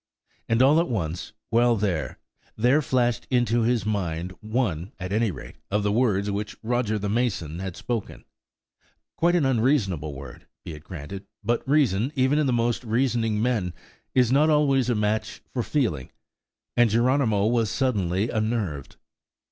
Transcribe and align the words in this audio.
And 0.49 0.63
all 0.63 0.79
at 0.79 0.89
once, 0.89 1.31
while 1.51 1.75
there, 1.75 2.17
there 2.55 2.81
flashed 2.81 3.27
into 3.29 3.61
his 3.61 3.85
mind 3.85 4.31
one, 4.41 4.93
at 4.99 5.11
any 5.13 5.29
rate, 5.29 5.57
of 5.69 5.83
the 5.83 5.91
words 5.91 6.31
which 6.31 6.57
Roger 6.63 6.97
the 6.97 7.07
mason 7.07 7.59
had 7.59 7.75
spoken–quite 7.75 9.35
an 9.35 9.45
unreasonable 9.45 10.15
word, 10.15 10.47
be 10.65 10.73
it 10.73 10.83
granted, 10.83 11.27
but 11.43 11.61
reason, 11.69 12.11
even 12.15 12.39
in 12.39 12.47
the 12.47 12.51
most 12.51 12.83
reasoning 12.83 13.43
men, 13.43 13.75
is 14.15 14.31
not 14.31 14.49
always 14.49 14.89
a 14.89 14.95
match 14.95 15.43
for 15.53 15.61
feeling, 15.61 16.09
and 16.75 16.89
Geronimo 16.89 17.45
was 17.45 17.69
suddenly 17.69 18.27
unnerved. 18.31 18.95